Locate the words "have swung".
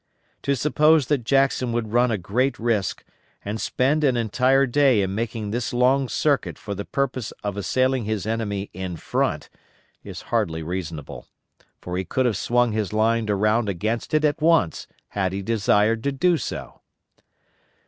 12.25-12.71